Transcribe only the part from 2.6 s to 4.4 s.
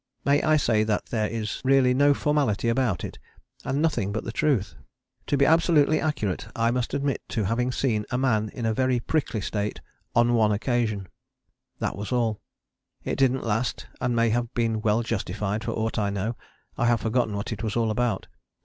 about it, and nothing but the